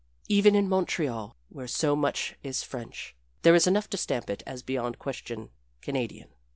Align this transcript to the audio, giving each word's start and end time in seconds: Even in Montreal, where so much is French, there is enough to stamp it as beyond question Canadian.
Even 0.27 0.55
in 0.55 0.67
Montreal, 0.67 1.35
where 1.49 1.67
so 1.67 1.95
much 1.95 2.35
is 2.41 2.63
French, 2.63 3.13
there 3.43 3.53
is 3.53 3.67
enough 3.67 3.87
to 3.91 3.97
stamp 3.97 4.31
it 4.31 4.41
as 4.47 4.63
beyond 4.63 4.97
question 4.97 5.51
Canadian. 5.79 6.29